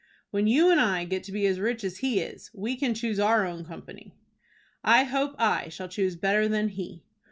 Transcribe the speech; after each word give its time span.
"When 0.31 0.47
you 0.47 0.71
and 0.71 0.81
I 0.81 1.05
get 1.05 1.23
to 1.25 1.31
be 1.31 1.45
as 1.45 1.59
rich 1.59 1.83
as 1.83 1.99
he 1.99 2.21
is, 2.21 2.49
we 2.55 2.75
can 2.75 2.95
choose 2.95 3.19
our 3.19 3.45
own 3.45 3.63
company." 3.63 4.15
"I 4.83 5.03
hope 5.03 5.35
I 5.37 5.69
shall 5.69 5.89
choose 5.89 6.15
better 6.15 6.47
than 6.47 6.69
he." 6.69 7.03